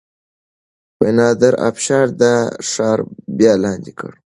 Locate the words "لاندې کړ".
3.63-4.11